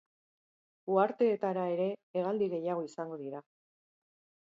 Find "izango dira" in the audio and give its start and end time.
2.91-3.47